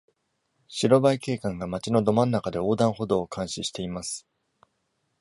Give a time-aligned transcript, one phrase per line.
[0.67, 4.25] 白バイ警官が街のど真ん中で横断歩道を監視しています。